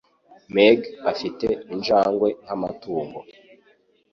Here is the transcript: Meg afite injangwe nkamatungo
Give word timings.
Meg 0.55 0.79
afite 1.11 1.47
injangwe 1.73 2.27
nkamatungo 2.43 3.19